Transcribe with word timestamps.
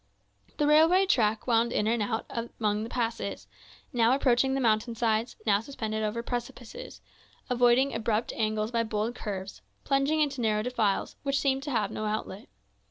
The 0.57 0.65
railway 0.65 1.05
track 1.05 1.45
wound 1.45 1.71
in 1.71 1.85
and 1.85 2.01
out 2.01 2.25
among 2.59 2.81
the 2.81 2.89
passes, 2.89 3.45
now 3.93 4.13
approaching 4.15 4.55
the 4.55 4.59
mountain 4.59 4.95
sides, 4.95 5.35
now 5.45 5.59
suspended 5.59 6.01
over 6.01 6.23
precipices, 6.23 7.01
avoiding 7.51 7.93
abrupt 7.93 8.33
angles 8.35 8.71
by 8.71 8.81
bold 8.81 9.13
curves, 9.13 9.61
plunging 9.83 10.19
into 10.19 10.41
narrow 10.41 10.63
defiles, 10.63 11.17
which 11.21 11.39
seemed 11.39 11.61
to 11.61 11.69
have 11.69 11.91
no 11.91 12.05
outlet. 12.05 12.47